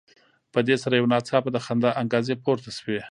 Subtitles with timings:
[0.53, 3.01] په دې سره یو ناڅاپه د خندا انګازې پورته شوې.